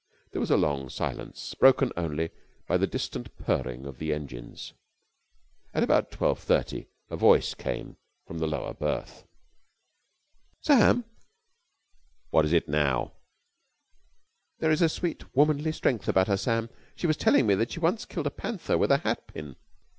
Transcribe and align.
There 0.31 0.39
was 0.41 0.49
a 0.49 0.57
long 0.57 0.89
silence, 0.89 1.53
broken 1.53 1.91
only 1.95 2.31
by 2.67 2.77
the 2.77 2.87
distant 2.87 3.37
purring 3.37 3.85
of 3.85 4.01
engines. 4.01 4.73
At 5.75 5.83
about 5.83 6.09
twelve 6.09 6.39
thirty 6.39 6.87
a 7.11 7.15
voice 7.15 7.53
came 7.53 7.97
from 8.25 8.39
the 8.39 8.47
lower 8.47 8.73
berth. 8.73 9.27
"Sam!" 10.63 11.05
"What 12.31 12.45
is 12.45 12.51
it 12.53 12.67
now?" 12.67 13.11
"There 14.57 14.71
is 14.71 14.81
a 14.81 14.89
sweet 14.89 15.35
womanly 15.35 15.71
strength 15.71 16.07
about 16.07 16.29
her, 16.29 16.37
Sam. 16.37 16.71
She 16.95 17.05
was 17.05 17.15
telling 17.15 17.45
me 17.45 17.63
she 17.67 17.79
once 17.79 18.05
killed 18.05 18.25
a 18.25 18.31
panther 18.31 18.79
with 18.79 18.89
a 18.91 18.97
hat 18.97 19.27
pin." 19.27 19.55